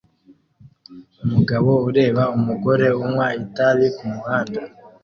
Umugabo 1.23 1.71
ureba 1.89 2.23
umugore 2.37 2.85
unywa 3.03 3.27
itabi 3.43 3.85
kumuhanda 3.97 4.61